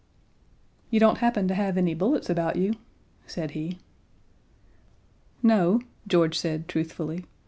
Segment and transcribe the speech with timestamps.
[0.89, 2.73] "You don't happen to have any bullets about you?"
[3.27, 3.77] said he.
[5.43, 7.25] "No," George said, truthfully.